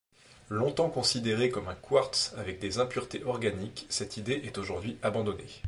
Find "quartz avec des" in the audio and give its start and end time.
1.75-2.79